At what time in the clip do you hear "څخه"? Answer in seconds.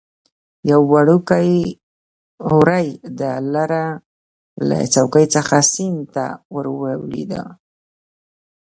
5.35-5.55